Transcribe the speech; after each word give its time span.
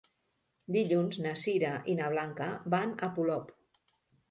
Dilluns 0.75 1.19
na 1.25 1.35
Sira 1.43 1.75
i 1.95 1.95
na 2.01 2.09
Blanca 2.15 2.49
van 2.77 2.97
a 3.09 3.13
Polop. 3.21 3.57